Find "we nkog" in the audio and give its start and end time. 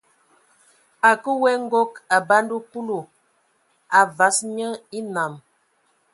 1.41-1.91